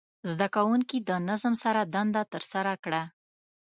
زده 0.31 0.47
کوونکي 0.55 0.97
د 1.09 1.11
نظم 1.29 1.53
سره 1.63 1.81
دنده 1.93 2.23
ترسره 2.33 2.73
کړه. 2.83 3.03